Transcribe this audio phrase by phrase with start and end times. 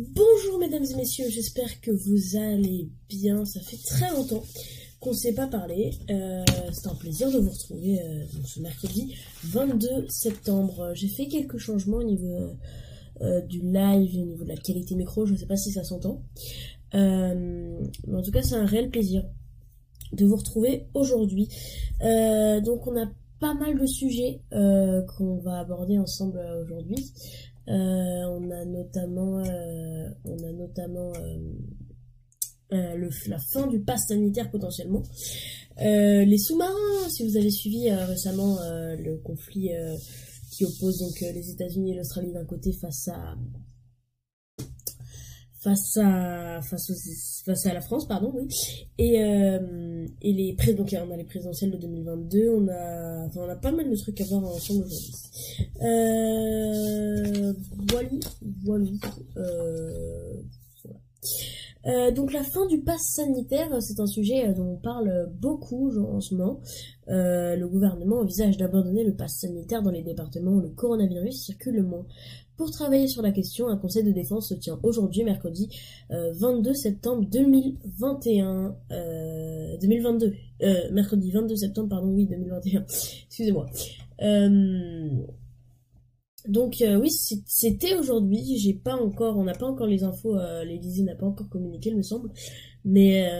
[0.00, 3.44] Bonjour mesdames et messieurs, j'espère que vous allez bien.
[3.44, 4.44] Ça fait très longtemps
[5.00, 5.90] qu'on ne s'est pas parlé.
[6.08, 10.92] Euh, c'est un plaisir de vous retrouver euh, ce mercredi 22 septembre.
[10.94, 12.52] J'ai fait quelques changements au niveau
[13.22, 15.26] euh, du live, au niveau de la qualité micro.
[15.26, 16.22] Je ne sais pas si ça s'entend.
[16.94, 19.24] mais en tout cas, c'est un réel plaisir
[20.12, 21.48] de vous retrouver aujourd'hui.
[22.00, 23.06] donc on a
[23.40, 27.12] pas mal de sujets qu'on va aborder ensemble aujourd'hui.
[27.68, 31.12] Euh, on a notamment, euh, on a notamment
[32.72, 35.02] euh, le, la fin du pass sanitaire potentiellement.
[35.78, 39.70] les sous-marins, si vous avez suivi récemment le conflit
[40.50, 43.36] qui oppose donc les États-Unis et l'Australie d'un côté face à
[45.60, 48.46] face à face, à la France pardon oui
[48.98, 53.72] et et les donc on a les présidentielles de 2022 on a on a pas
[53.72, 55.14] mal de trucs à voir ensemble aujourd'hui
[55.82, 57.52] euh,
[59.36, 60.42] euh,
[61.86, 66.20] euh, donc la fin du pass sanitaire, c'est un sujet dont on parle beaucoup en
[66.20, 66.60] ce moment.
[67.06, 71.82] Le gouvernement envisage d'abandonner le pass sanitaire dans les départements où le coronavirus circule le
[71.84, 72.06] moins.
[72.58, 75.68] Pour travailler sur la question, un conseil de défense se tient aujourd'hui, mercredi
[76.10, 78.76] 22 euh, septembre 2021.
[79.80, 80.34] 2022.
[80.62, 82.80] Euh, mercredi 22 septembre, pardon, oui, 2021.
[83.28, 83.66] Excusez-moi.
[84.22, 85.08] Euh,
[86.48, 88.58] donc oui, c'était aujourd'hui.
[88.58, 90.36] J'ai pas encore, on n'a pas encore les infos.
[90.64, 92.32] L'Élysée n'a pas encore communiqué, il me semble.
[92.84, 93.30] Mais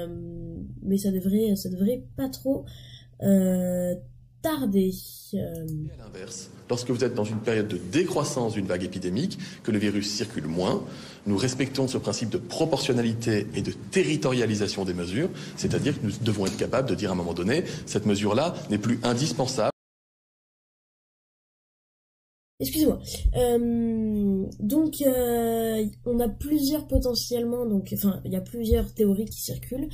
[0.82, 2.66] mais ça devrait, ça devrait pas trop
[4.42, 4.92] tarder.
[5.34, 9.78] À l'inverse, lorsque vous êtes dans une période de décroissance d'une vague épidémique, que le
[9.78, 10.82] virus circule moins,
[11.26, 16.46] nous respectons ce principe de proportionnalité et de territorialisation des mesures, c'est-à-dire que nous devons
[16.46, 19.72] être capables de dire à un moment donné, cette mesure-là n'est plus indispensable.
[22.60, 22.98] Excusez-moi.
[23.36, 29.40] Euh, donc, euh, on a plusieurs potentiellement, donc, enfin, il y a plusieurs théories qui
[29.40, 29.88] circulent.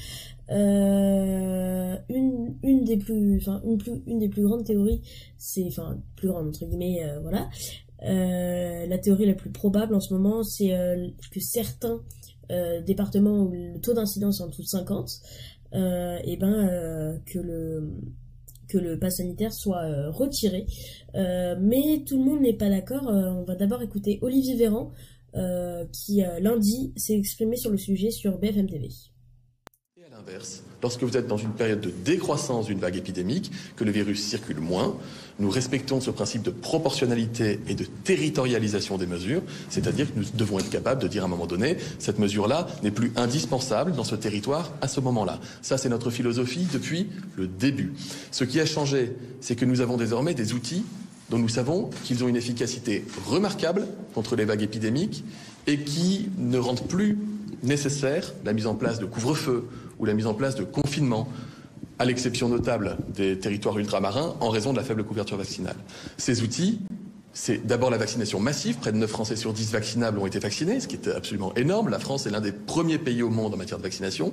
[0.51, 1.97] Euh,
[2.85, 5.03] une, des plus, enfin, une plus, une des plus grandes théories,
[5.37, 7.49] c'est, enfin, plus grande entre guillemets, voilà.
[8.01, 10.69] la théorie la plus probable en ce moment, c'est
[11.31, 12.01] que certains
[12.87, 15.21] départements où le taux d'incidence est en dessous de 50,
[15.73, 17.91] et ben, que le
[18.69, 20.67] que le pass sanitaire soit euh, retiré.
[21.15, 23.09] Euh, mais tout le monde n'est pas d'accord.
[23.09, 24.93] Euh, on va d'abord écouter Olivier Véran,
[25.91, 28.89] qui lundi s'est exprimé sur le sujet sur BFM TV.
[30.17, 34.25] L'inverse, lorsque vous êtes dans une période de décroissance d'une vague épidémique, que le virus
[34.25, 34.95] circule moins,
[35.41, 40.61] nous respectons ce principe de proportionnalité et de territorialisation des mesures, c'est-à-dire que nous devons
[40.61, 44.15] être capables de dire à un moment donné, cette mesure-là n'est plus indispensable dans ce
[44.15, 45.41] territoire à ce moment-là.
[45.63, 47.93] Ça, c'est notre philosophie depuis le début.
[48.31, 50.85] Ce qui a changé, c'est que nous avons désormais des outils
[51.29, 55.25] dont nous savons qu'ils ont une efficacité remarquable contre les vagues épidémiques
[55.67, 57.19] et qui ne rendent plus
[57.65, 59.65] nécessaire la mise en place de couvre-feu
[59.99, 61.29] ou la mise en place de confinement
[61.99, 65.77] à l'exception notable des territoires ultramarins, en raison de la faible couverture vaccinale.
[66.17, 66.81] Ces outils
[67.35, 68.79] c'est d'abord la vaccination massive.
[68.79, 71.89] Près de 9 Français sur 10 vaccinables ont été vaccinés, ce qui est absolument énorme.
[71.89, 74.33] La France est l'un des premiers pays au monde en matière de vaccination.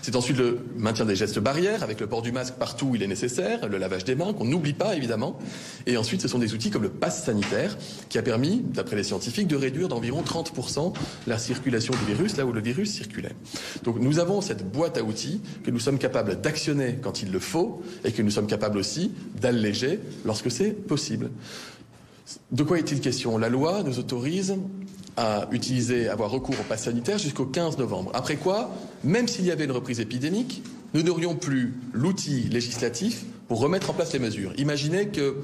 [0.00, 3.02] C'est ensuite le maintien des gestes barrières, avec le port du masque partout où il
[3.02, 5.38] est nécessaire, le lavage des mains, qu'on n'oublie pas évidemment.
[5.86, 7.76] Et ensuite, ce sont des outils comme le pass sanitaire,
[8.08, 10.94] qui a permis, d'après les scientifiques, de réduire d'environ 30%
[11.26, 13.36] la circulation du virus, là où le virus circulait.
[13.84, 17.40] Donc nous avons cette boîte à outils que nous sommes capables d'actionner quand il le
[17.40, 21.30] faut, et que nous sommes capables aussi d'alléger lorsque c'est possible.
[22.52, 23.38] De quoi est-il question?
[23.38, 24.56] La loi nous autorise
[25.16, 28.10] à utiliser, à avoir recours au pass sanitaire jusqu'au 15 novembre.
[28.14, 28.70] Après quoi,
[29.02, 30.62] même s'il y avait une reprise épidémique,
[30.94, 34.52] nous n'aurions plus l'outil législatif pour remettre en place les mesures.
[34.58, 35.36] Imaginez que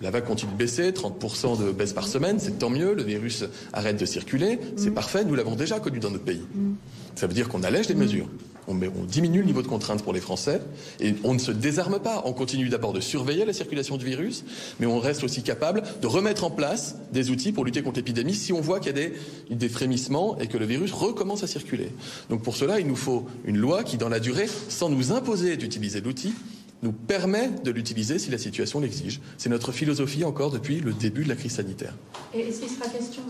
[0.00, 3.44] la vague continue de baisser, 30% de baisse par semaine, c'est tant mieux, le virus
[3.72, 4.94] arrête de circuler, c'est mm.
[4.94, 6.42] parfait, nous l'avons déjà connu dans notre pays.
[6.54, 6.72] Mm.
[7.14, 7.98] Ça veut dire qu'on allège les mm.
[7.98, 8.28] mesures
[8.72, 10.60] on, diminue le niveau de contrainte pour les Français
[11.00, 12.22] et on ne se désarme pas.
[12.24, 14.44] On continue d'abord de surveiller la circulation du virus,
[14.80, 18.34] mais on reste aussi capable de remettre en place des outils pour lutter contre l'épidémie
[18.34, 19.10] si on voit qu'il y a
[19.50, 21.90] des, frémissements et que le virus recommence à circuler.
[22.30, 25.56] Donc pour cela, il nous faut une loi qui, dans la durée, sans nous imposer
[25.56, 26.34] d'utiliser l'outil,
[26.82, 29.20] nous permet de l'utiliser si la situation l'exige.
[29.38, 31.94] C'est notre philosophie encore depuis le début de la crise sanitaire.
[32.34, 33.22] Et qu'il sera question,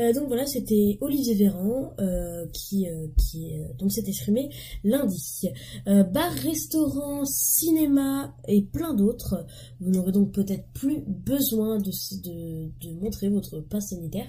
[0.00, 4.50] Euh, donc voilà, c'était Olivier Véran euh, qui, euh, qui donc s'est exprimé
[4.82, 5.48] lundi.
[5.86, 9.46] bar, restaurant, cinéma et plein d'autres.
[9.80, 11.90] Vous n'aurez donc peut-être plus besoin de,
[12.22, 14.26] de, montrer votre passe sanitaire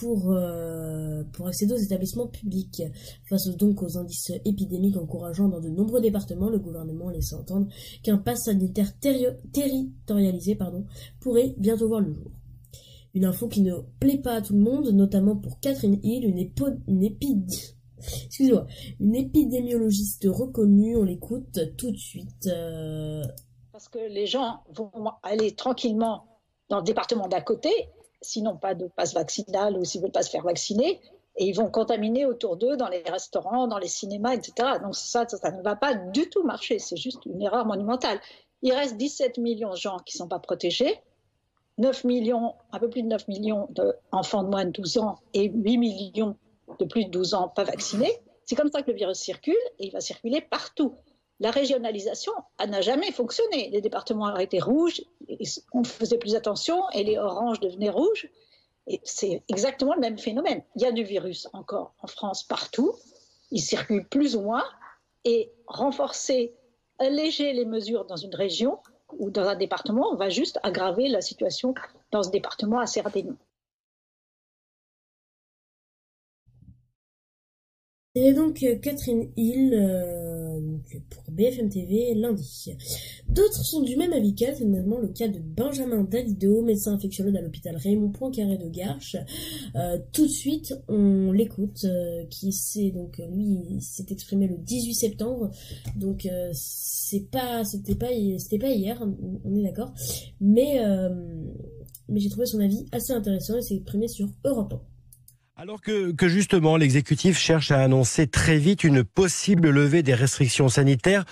[0.00, 0.34] pour
[1.32, 2.82] pour accéder aux établissements publics.
[3.28, 7.68] Face donc aux indices épidémiques encourageants dans de nombreux départements, le gouvernement laisse entendre
[8.02, 10.84] qu'un pass sanitaire territorialisé pardon
[11.20, 12.37] pourrait bientôt voir le jour.
[13.18, 16.38] Une info qui ne plaît pas à tout le monde, notamment pour Catherine Hill, une,
[16.86, 17.02] une
[19.00, 20.96] une épidémiologiste reconnue.
[20.96, 22.46] On l'écoute tout de suite.
[22.46, 23.24] Euh.
[23.72, 24.92] Parce que les gens vont
[25.24, 26.26] aller tranquillement
[26.68, 27.70] dans le département d'à côté,
[28.22, 31.00] sinon pas de passe vaccinal ou s'ils ne veulent pas se faire vacciner,
[31.38, 34.78] et ils vont contaminer autour d'eux dans les restaurants, dans les cinémas, etc.
[34.80, 36.78] Donc ça, ça, ne va pas du tout marcher.
[36.78, 38.20] C'est juste une erreur monumentale.
[38.62, 41.00] Il reste 17 millions de gens qui ne sont pas protégés.
[41.78, 43.68] 9 millions, un peu plus de 9 millions
[44.12, 46.36] d'enfants de moins de 12 ans et 8 millions
[46.78, 48.12] de plus de 12 ans pas vaccinés.
[48.44, 50.94] C'est comme ça que le virus circule et il va circuler partout.
[51.40, 52.32] La régionalisation
[52.66, 53.70] n'a jamais fonctionné.
[53.70, 55.02] Les départements ont été rouges,
[55.72, 58.28] on faisait plus attention et les oranges devenaient rouges.
[59.04, 60.62] C'est exactement le même phénomène.
[60.74, 62.94] Il y a du virus encore en France partout.
[63.50, 64.64] Il circule plus ou moins.
[65.24, 66.54] Et renforcer,
[66.98, 68.78] alléger les mesures dans une région,
[69.12, 71.74] ou dans un département, on va juste aggraver la situation
[72.10, 73.36] dans ce département assez rapidement.
[78.14, 79.74] Et donc euh, Catherine Hill
[80.94, 82.74] euh, pour BFM TV lundi.
[83.28, 87.36] D'autres sont du même avis qu'elle, c'est notamment le cas de Benjamin Davido, médecin infectiologue
[87.36, 89.16] à l'hôpital Raymond Poincaré de Garches.
[89.76, 91.86] Euh, tout de suite, on l'écoute,
[92.30, 95.50] qui s'est donc lui s'est exprimé le 18 septembre,
[95.96, 98.08] donc c'est pas c'était pas
[98.38, 99.02] c'était pas hier,
[99.44, 99.92] on est d'accord,
[100.40, 100.80] mais
[102.08, 104.97] mais j'ai trouvé son avis assez intéressant et s'est exprimé sur Europe 1.
[105.60, 111.24] Alors que, justement l'exécutif cherche à annoncer très vite une possible levée des restrictions sanitaires,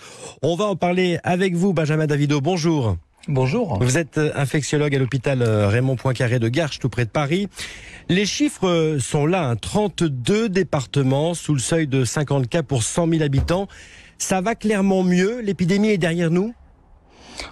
[0.42, 2.40] on va en parler avec vous, Benjamin Davido.
[2.40, 2.96] Bonjour.
[3.28, 3.78] Bonjour.
[3.80, 7.48] Vous êtes infectiologue à l'hôpital euh, Raymond Poincaré de Garches, tout près de Paris.
[8.08, 10.48] Les chiffres euh, sont là, 32 hein.
[10.48, 13.68] départements sous le seuil de 50 cas pour 100 000 habitants.
[14.18, 16.52] Ça va clairement mieux, l'épidémie est derrière nous?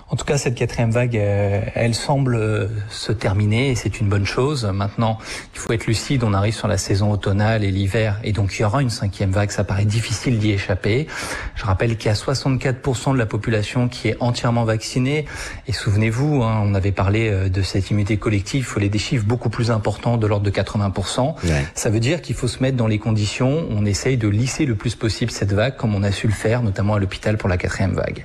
[0.08, 4.08] En tout cas, cette quatrième vague, euh, elle semble euh, se terminer et c'est une
[4.08, 4.64] bonne chose.
[4.64, 5.18] Maintenant,
[5.54, 6.22] il faut être lucide.
[6.24, 9.32] On arrive sur la saison automnale et l'hiver et donc il y aura une cinquième
[9.32, 9.50] vague.
[9.50, 11.08] Ça paraît difficile d'y échapper.
[11.56, 15.24] Je rappelle qu'il y a 64% de la population qui est entièrement vaccinée.
[15.66, 18.60] Et souvenez-vous, hein, on avait parlé euh, de cette immunité collective.
[18.60, 21.34] Il faut les des chiffres beaucoup plus importants, de l'ordre de 80%.
[21.74, 23.66] Ça veut dire qu'il faut se mettre dans les conditions.
[23.70, 26.62] On essaye de lisser le plus possible cette vague, comme on a su le faire,
[26.62, 28.24] notamment à l'hôpital pour la quatrième vague.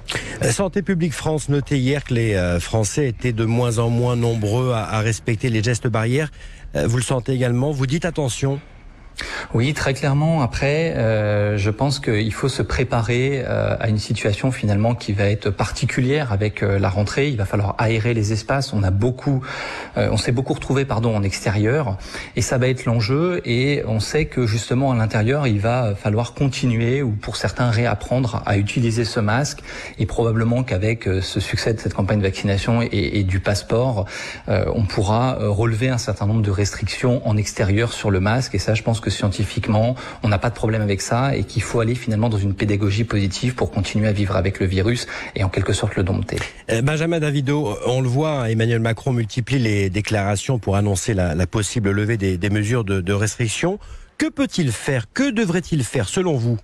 [0.52, 4.72] Santé publique France noté hier que les euh, Français étaient de moins en moins nombreux
[4.72, 6.32] à, respecter les gestes barrières.
[6.76, 8.60] Euh, vous le sentez également Vous dites attention
[9.54, 10.42] oui, très clairement.
[10.42, 15.26] Après, euh, je pense qu'il faut se préparer euh, à une situation finalement qui va
[15.26, 17.30] être particulière avec euh, la rentrée.
[17.30, 18.74] Il va falloir aérer les espaces.
[18.74, 19.44] On a beaucoup,
[19.96, 21.98] on s'est beaucoup retrouvé pardon en extérieur,
[22.36, 23.42] et ça va être l'enjeu.
[23.46, 28.42] Et on sait que justement à l'intérieur, il va falloir continuer ou pour certains réapprendre
[28.46, 29.60] à utiliser ce masque.
[29.98, 34.06] Et probablement qu'avec ce succès de cette campagne de vaccination et, et du passeport,
[34.48, 38.56] on pourra relever un certain nombre de restrictions en extérieur sur le masque.
[38.56, 41.62] Et ça, je pense que scientifiquement, on n'a pas de problème avec ça et qu'il
[41.62, 45.44] faut aller finalement dans une pédagogie positive pour continuer à vivre avec le virus et
[45.44, 46.38] en quelque sorte le dompter.
[46.72, 51.92] Euh, Benjamin Davido, on le voit, Emmanuel Macron multiplie les déclarations pour annoncer la, possible
[51.92, 53.80] levée des, mesures de, de restriction.
[54.18, 55.06] Que peut-il faire?
[55.14, 56.58] Que devrait-il faire selon vous?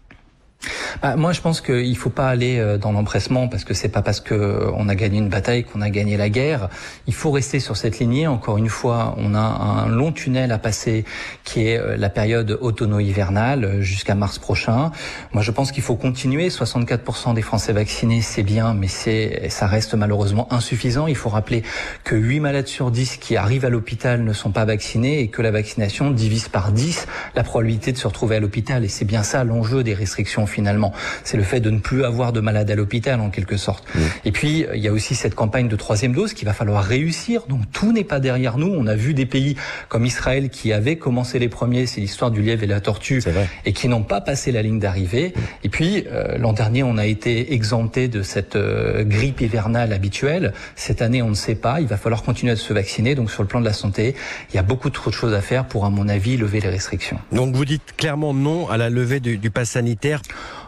[1.02, 4.02] Bah, moi, je pense qu'il faut pas aller euh, dans l'empressement parce que c'est pas
[4.02, 6.70] parce que on a gagné une bataille qu'on a gagné la guerre.
[7.08, 8.28] Il faut rester sur cette lignée.
[8.28, 11.06] Encore une fois, on a un long tunnel à passer
[11.44, 14.92] qui est euh, la période automno-hivernale euh, jusqu'à mars prochain.
[15.34, 16.50] Moi, je pense qu'il faut continuer.
[16.50, 21.08] 64% des Français vaccinés, c'est bien, mais c'est ça reste malheureusement insuffisant.
[21.08, 21.64] Il faut rappeler
[22.04, 25.42] que 8 malades sur 10 qui arrivent à l'hôpital ne sont pas vaccinés et que
[25.42, 28.84] la vaccination divise par 10 la probabilité de se retrouver à l'hôpital.
[28.84, 30.94] Et c'est bien ça l'enjeu des restrictions finalement.
[31.24, 33.86] C'est le fait de ne plus avoir de malades à l'hôpital en quelque sorte.
[34.24, 37.44] Et puis il y a aussi cette campagne de troisième dose qu'il va falloir réussir.
[37.48, 38.68] Donc tout n'est pas derrière nous.
[38.68, 39.56] On a vu des pays
[39.90, 43.22] comme Israël qui avaient commencé les premiers, c'est l'histoire du lièvre et la tortue,
[43.66, 45.34] et qui n'ont pas passé la ligne d'arrivée.
[45.64, 50.54] Et puis euh, l'an dernier, on a été exempté de cette euh, grippe hivernale habituelle.
[50.76, 51.82] Cette année, on ne sait pas.
[51.82, 53.16] Il va falloir continuer à se vacciner.
[53.16, 54.16] Donc sur le plan de la santé,
[54.52, 56.70] il y a beaucoup trop de choses à faire pour, à mon avis, lever les
[56.70, 57.20] restrictions.
[57.32, 60.22] Donc vous dites clairement non à la levée du, du pass sanitaire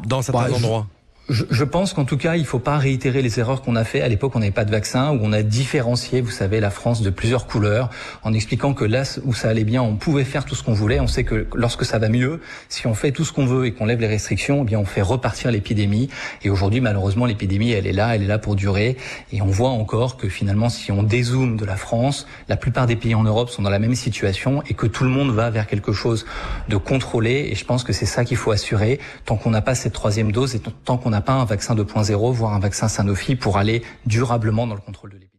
[0.05, 0.88] dans certains endroits
[1.29, 4.01] je, pense qu'en tout cas, il ne faut pas réitérer les erreurs qu'on a fait
[4.01, 4.36] à l'époque.
[4.36, 7.48] On n'avait pas de vaccin, où on a différencié, vous savez, la France de plusieurs
[7.48, 7.89] couleurs,
[8.24, 11.01] en expliquant que là où ça allait bien, on pouvait faire tout ce qu'on voulait.
[11.01, 13.74] On sait que lorsque ça va mieux, si on fait tout ce qu'on veut et
[13.74, 16.10] qu'on lève les restrictions, eh bien on fait repartir l'épidémie.
[16.43, 18.96] Et aujourd'hui, malheureusement, l'épidémie, elle est là, elle est là pour durer.
[19.34, 22.96] Et on voit encore que finalement, si on dézoome de la France, la plupart des
[22.96, 25.67] pays en Europe sont dans la même situation et que tout le monde va vers
[25.67, 26.25] quelque chose
[26.69, 27.50] de contrôlé.
[27.51, 30.31] Et je pense que c'est ça qu'il faut assurer tant qu'on n'a pas cette troisième
[30.31, 33.83] dose et tant qu'on n'a pas un vaccin 2.0, voire un vaccin Sanofi pour aller
[34.05, 35.38] durablement dans le contrôle de l'épidémie.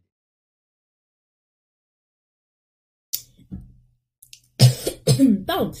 [5.45, 5.71] Pardon.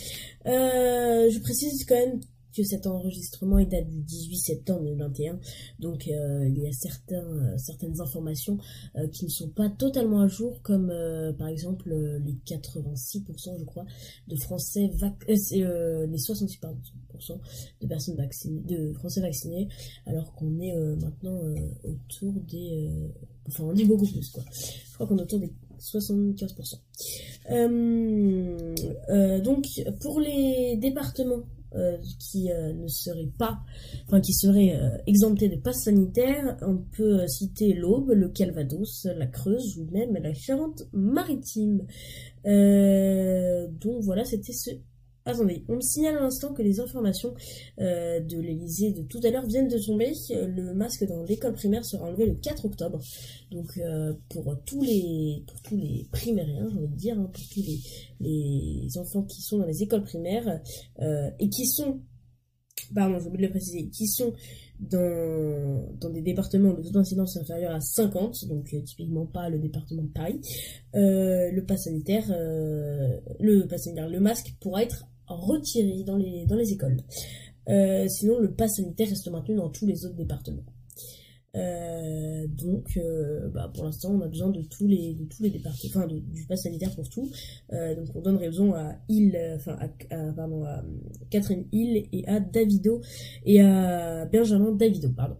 [0.45, 2.19] Euh, je précise quand même
[2.63, 5.39] cet enregistrement il date du 18 septembre 2021,
[5.79, 8.57] donc euh, il y a certains, euh, certaines informations
[8.95, 10.93] euh, qui ne sont pas totalement à jour, comme
[11.37, 13.85] par exemple les 86% je crois
[14.27, 14.91] de Français
[15.27, 16.59] les 66%
[17.81, 19.67] de personnes vaccinées, de Français vaccinés,
[20.05, 21.39] alors qu'on est maintenant
[21.83, 22.91] autour des,
[23.47, 24.43] enfin on est beaucoup plus quoi.
[24.51, 26.79] Je crois qu'on est autour des 75%.
[29.43, 29.65] donc
[30.01, 31.43] pour les départements
[31.75, 33.59] euh, qui euh, ne seraient pas,
[34.07, 39.27] enfin qui seraient euh, exemptés de passe sanitaire, on peut citer l'Aube, le Calvados, la
[39.27, 41.85] Creuse ou même la Charente-Maritime.
[42.43, 44.71] donc voilà, c'était ce
[45.29, 47.35] Attendez, on me signale à l'instant que les informations
[47.79, 50.11] euh, de l'Elysée de tout à l'heure viennent de tomber.
[50.31, 52.99] Le masque dans l'école primaire sera enlevé le 4 octobre.
[53.51, 57.43] Donc euh, pour tous les pour tous les primériens, j'ai envie de dire, hein, pour
[57.47, 57.63] tous
[58.19, 60.61] les, enfants qui sont dans les écoles primaires
[60.99, 61.99] euh, et qui sont
[62.95, 64.33] pardon, j'ai oublié de le préciser, qui sont
[64.79, 69.47] dans, dans des départements où le taux d'incidence est inférieur à 50, donc typiquement pas
[69.49, 70.41] le département de Paris,
[70.93, 75.05] le pass sanitaire, le pass sanitaire, le masque pourra être
[75.35, 76.97] retiré dans les, dans les écoles.
[77.69, 80.65] Euh, sinon, le pass sanitaire reste maintenu dans tous les autres départements.
[81.55, 85.49] Euh, donc, euh, bah, pour l'instant, on a besoin de tous les, de tous les
[85.49, 87.29] départements, enfin, du pass sanitaire pour tout.
[87.71, 88.95] donc, on donne raison à
[89.55, 89.77] enfin,
[90.35, 90.83] pardon, à
[91.29, 93.01] Catherine Hill et à Davido
[93.45, 95.37] et à Benjamin Davido, pardon.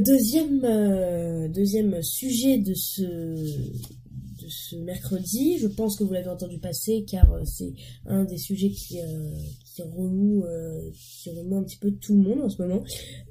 [0.00, 3.02] deuxième, deuxième sujet de ce,
[4.48, 5.58] ce mercredi.
[5.58, 7.72] Je pense que vous l'avez entendu passer car euh, c'est
[8.06, 9.30] un des sujets qui, euh,
[9.76, 10.90] qui remue, euh,
[11.52, 12.82] un petit peu tout le monde en ce moment.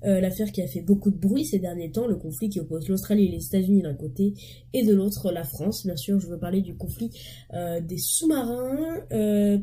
[0.04, 3.26] L'affaire qui a fait beaucoup de bruit ces derniers temps, le conflit qui oppose l'Australie
[3.26, 4.34] et les États-Unis d'un côté
[4.74, 5.86] et de l'autre la France.
[5.86, 7.12] Bien sûr, je veux parler du conflit
[7.54, 9.02] des sous-marins.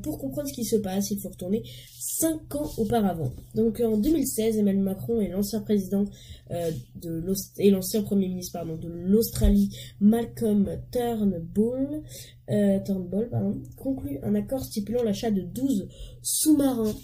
[0.02, 1.62] pour comprendre ce qui se passe, il faut retourner
[1.98, 3.32] cinq ans auparavant.
[3.54, 6.04] Donc en 2016, Emmanuel Macron et l'ancien président
[6.50, 7.22] euh, de
[7.58, 9.70] et l'ancien premier ministre pardon, de l'Australie,
[10.00, 12.02] Malcolm Turnbull,
[12.50, 15.88] euh, Turnbull pardon, conclut un accord stipulant l'achat de 12
[16.22, 16.94] sous-marins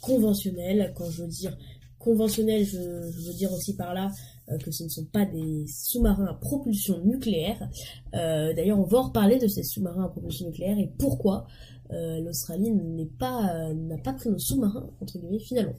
[0.00, 0.92] conventionnels.
[0.96, 1.56] Quand je veux dire
[1.98, 4.10] conventionnels, je, veux dire aussi par là
[4.50, 7.68] euh, que ce ne sont pas des sous-marins à propulsion nucléaire.
[8.12, 11.46] D'ailleurs, on va en reparler de ces sous-marins à propulsion nucléaire et pourquoi
[11.90, 15.76] l'Australie n'a pas pris nos sous-marins entre guillemets finalement.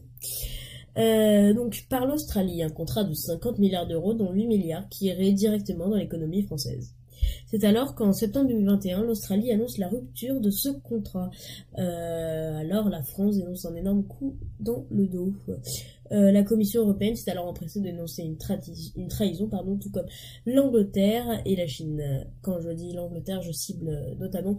[0.97, 5.31] Euh, donc par l'Australie, un contrat de 50 milliards d'euros, dont 8 milliards qui irait
[5.31, 6.93] directement dans l'économie française.
[7.53, 11.29] C'est alors qu'en septembre 2021, l'Australie annonce la rupture de ce contrat.
[11.77, 15.35] Euh, alors la France dénonce un énorme coup dans le dos.
[16.11, 18.37] Euh, la Commission européenne s'est alors empressée dénoncer une,
[19.07, 20.07] trahison, pardon, tout comme
[20.47, 22.25] l'Angleterre et la Chine.
[22.41, 24.57] Quand je dis l'Angleterre, je cible notamment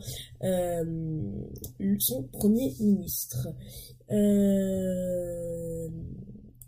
[1.99, 3.49] son premier ministre.
[4.13, 5.89] Euh,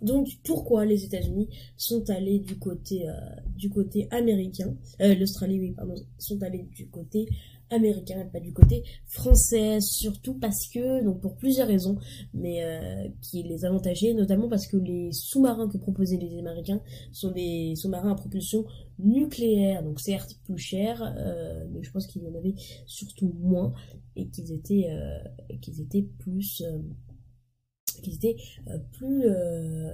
[0.03, 3.13] donc pourquoi les États-Unis sont allés du côté euh,
[3.57, 7.29] du côté américain, euh, l'Australie oui pardon, sont allés du côté
[7.71, 11.97] américain et pas du côté français, surtout parce que donc pour plusieurs raisons,
[12.33, 12.63] mais
[13.23, 18.13] qui les avantageaient, notamment parce que les sous-marins que proposaient les Américains sont des sous-marins
[18.13, 18.65] à propulsion
[19.01, 21.13] nucléaire, donc certes plus cher,
[21.73, 22.55] mais je pense qu'il y en avait
[22.87, 23.73] surtout moins
[24.15, 24.89] et qu'ils étaient
[25.61, 26.63] qu'ils étaient plus
[28.01, 28.37] qui étaient
[28.69, 29.91] euh, plus euh,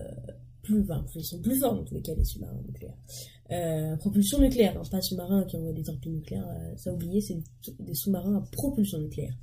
[0.62, 2.96] plus, enfin, ils sont plus forts dans tous les cas les sous-marins nucléaires.
[3.50, 7.38] Euh, propulsion nucléaire, hein, pas sous-marins qui envoient des torpilles nucléaires, euh, ça oublié, c'est
[7.80, 9.34] des sous-marins à propulsion nucléaire.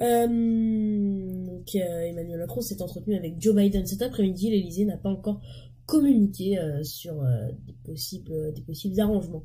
[0.00, 4.50] Donc Emmanuel Macron s'est entretenu avec Joe Biden cet après-midi.
[4.50, 5.40] L'Elysée n'a pas encore
[5.86, 7.14] communiqué sur
[7.66, 9.42] des possibles des possibles arrangements.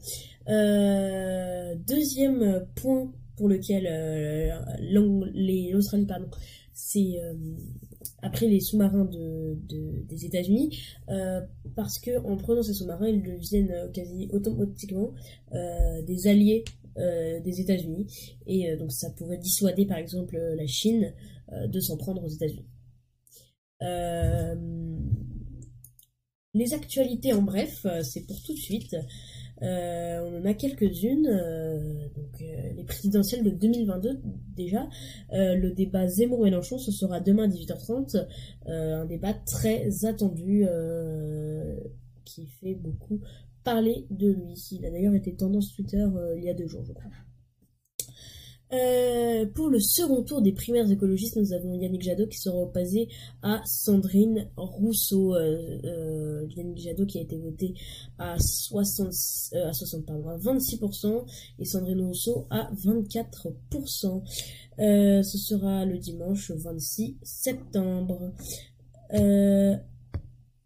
[1.87, 3.85] deuxième point pour lequel
[4.91, 6.27] l'Australie pardon
[6.73, 7.19] c'est
[8.21, 9.57] après les sous-marins de,
[10.07, 10.79] des États-Unis,
[11.09, 11.41] euh,
[11.75, 15.13] parce que en prenant ces sous-marins, ils deviennent euh, quasi automatiquement
[15.53, 16.63] euh, des alliés
[16.95, 18.05] des États-Unis,
[18.45, 21.11] et donc ça pourrait dissuader par exemple la Chine
[21.51, 22.67] de s'en prendre aux États-Unis.
[26.53, 28.95] les actualités en bref, c'est pour tout de suite.
[29.63, 31.23] On en a quelques-unes.
[32.15, 34.19] donc les présidentielles de 2022
[34.55, 34.87] déjà.
[35.31, 38.27] le débat Zemmour-Mélenchon, ce sera demain à 18h30.
[38.67, 40.65] un débat très attendu
[42.25, 43.21] qui fait beaucoup
[43.63, 44.53] parler de lui.
[44.71, 46.05] Il a d'ailleurs été tendance Twitter
[46.37, 47.11] il y a deux jours, je crois.
[48.73, 53.07] Euh, pour le second tour des primaires écologistes, nous avons Yannick Jadot qui sera opposé
[53.43, 55.35] à Sandrine Rousseau.
[55.35, 57.75] Euh, euh, Yannick Jadot qui a été voté
[58.17, 59.13] à 60,
[59.65, 61.25] à 60 pardon, à 26%
[61.59, 64.23] et Sandrine Rousseau à 24%.
[64.77, 68.31] ce sera le dimanche 26 septembre.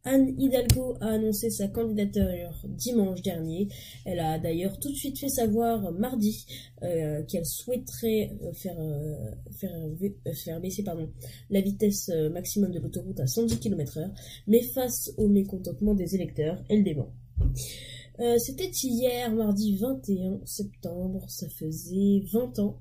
[0.08, 3.68] Anne Hidalgo a annoncé sa candidature dimanche dernier.
[4.06, 6.46] Elle a d'ailleurs tout de suite fait savoir mardi
[6.84, 9.34] euh, qu'elle souhaiterait euh, faire, euh,
[10.34, 10.86] faire, baisser
[11.50, 14.10] la vitesse maximum de l'autoroute à 110 km/h,
[14.48, 17.12] mais face au mécontentement des électeurs, elle dément.
[18.40, 22.80] C'était hier, mardi 21 septembre, ça faisait 20 ans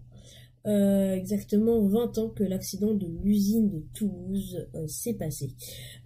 [0.67, 5.55] euh, exactement 20 ans que l'accident de l'usine de Toulouse euh, s'est passé.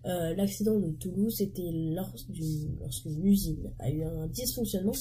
[0.04, 4.92] Euh, l'accident de Toulouse, c'était lorsqu'une usine a eu un dysfonctionnement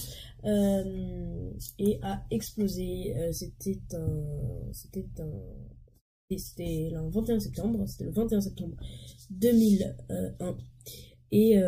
[0.44, 3.14] et a explosé.
[3.32, 4.72] c'était un...
[4.72, 5.30] C'était un...
[6.38, 8.76] C'était le 21 septembre, c'était le 21 septembre
[9.32, 10.58] 2001
[11.32, 11.60] et,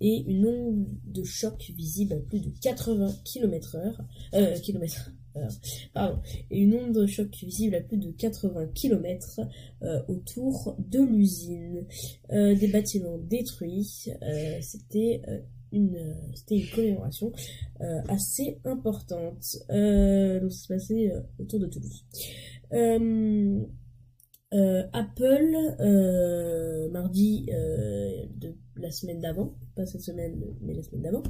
[0.00, 4.00] et une onde de choc visible à plus de 80 km heure,
[4.34, 5.10] euh, km
[6.50, 9.40] et une onde de choc visible à plus de 80 km
[9.82, 11.86] euh, autour de l'usine.
[12.32, 14.06] Euh, des bâtiments détruits.
[14.22, 15.22] Euh, c'était
[15.72, 17.32] une, c'était une commémoration
[18.08, 19.56] assez importante.
[19.68, 22.04] donc ça se passait autour de Toulouse.
[24.92, 25.56] Apple,
[26.90, 29.54] mardi de la semaine d'avant,
[29.86, 31.22] cette semaine, mais la semaine d'avant,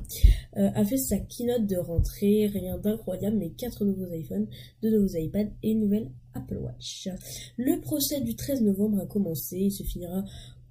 [0.57, 4.47] euh, a fait sa keynote de rentrée, rien d'incroyable, mais quatre nouveaux iPhones,
[4.83, 7.09] deux nouveaux iPads et une nouvelle Apple Watch.
[7.57, 10.25] Le procès du 13 novembre a commencé, il se finira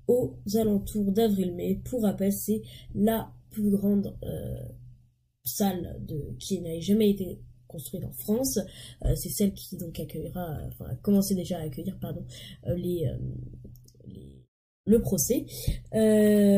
[0.07, 1.81] aux alentours d'avril-mai.
[1.83, 2.61] Pour rappel, c'est
[2.95, 4.57] la plus grande euh,
[5.43, 8.59] salle de, qui n'a jamais été construite en France.
[9.05, 12.25] Euh, c'est celle qui donc accueillera, enfin a commencé déjà à accueillir pardon,
[12.75, 13.07] les
[14.89, 15.45] le procès.
[15.93, 16.49] Euh,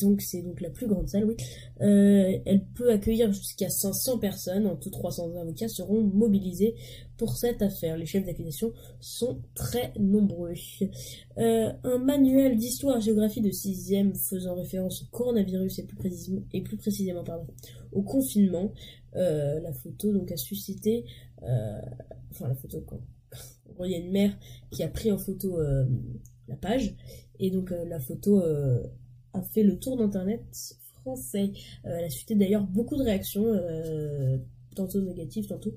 [0.00, 1.36] donc c'est donc la plus grande salle, oui.
[1.80, 4.66] Euh, elle peut accueillir jusqu'à 500 personnes.
[4.66, 6.74] En tout, 300 avocats seront mobilisés
[7.16, 7.96] pour cette affaire.
[7.96, 10.54] Les chefs d'accusation sont très nombreux.
[11.38, 16.76] Euh, un manuel d'histoire-géographie de 6e faisant référence au coronavirus et plus précisément, et plus
[16.76, 17.46] précisément pardon,
[17.92, 18.72] au confinement.
[19.14, 21.04] la photo donc a suscité...
[22.30, 23.00] enfin la photo quand
[23.84, 24.36] il y a une mère
[24.70, 25.84] qui a pris en photo euh,
[26.48, 26.94] la page
[27.38, 28.82] et donc euh, la photo euh,
[29.34, 30.42] a fait le tour d'internet
[31.00, 31.52] français.
[31.84, 33.44] elle a suscité d'ailleurs beaucoup de réactions,
[34.76, 35.74] tantôt négatives, tantôt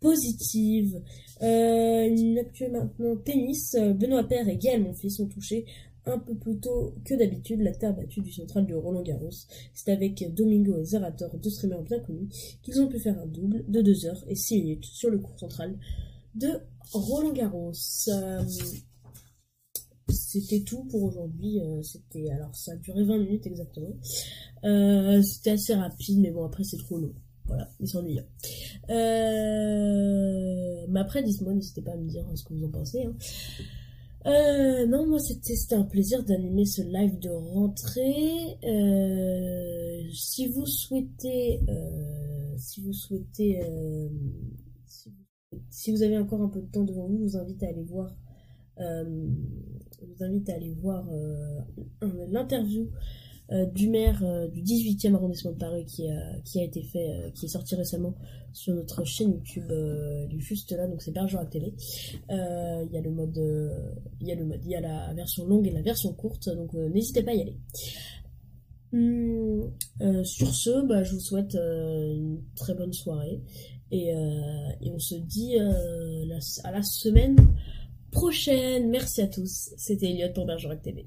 [0.00, 1.00] positives.
[1.40, 3.74] une actuelle maintenant tennis.
[3.74, 5.64] Benoît Père et Gaël, fils, ont touché
[6.06, 9.30] un peu plus tôt que d'habitude la terre battue du central de Roland Garros.
[9.74, 12.28] C'est avec Domingo et Zerator, deux streamers bien connus,
[12.62, 15.38] qu'ils ont pu faire un double de 2 heures et 6 minutes sur le cours
[15.38, 15.76] central
[16.36, 16.60] de
[16.92, 17.72] Roland Garros.
[18.08, 18.44] Euh,
[20.08, 21.60] c'était tout pour aujourd'hui.
[21.60, 23.96] Euh, c'était alors ça a duré 20 minutes exactement.
[24.64, 27.14] Euh, c'était assez rapide, mais bon après c'est trop long.
[27.46, 28.20] Voilà, ils s'ennuient.
[30.88, 33.04] mais après, dites-moi, n'hésitez pas à me dire ce que vous en pensez.
[33.04, 33.14] Hein.
[34.88, 38.58] non, moi c'était un plaisir d'animer ce live de rentrée.
[40.12, 41.60] si vous souhaitez,
[42.56, 43.60] si vous souhaitez
[45.70, 47.84] si vous avez encore un peu de temps devant vous, je vous invite à aller
[47.84, 48.14] voir,
[48.80, 51.60] euh, vous invite à aller voir euh,
[52.28, 52.90] l'interview
[53.52, 57.46] euh, du maire du 18e arrondissement de Paris qui a, qui a été fait, qui
[57.46, 58.14] est sorti récemment
[58.52, 61.74] sur notre chaîne YouTube, il est juste là, donc c'est Bergerac Télé.
[62.30, 63.38] Il y a le mode,
[64.20, 66.48] il y a le mode, il y a la version longue et la version courte,
[66.48, 67.56] donc n'hésitez pas à y aller.
[68.94, 69.70] Hum,
[70.24, 73.42] sur ce, bah, je vous souhaite une très bonne soirée
[73.90, 77.36] et, euh, et on se dit euh, à la semaine
[78.10, 78.90] prochaine.
[78.90, 79.70] Merci à tous.
[79.76, 81.06] C'était Elliot pour Bergerac TV.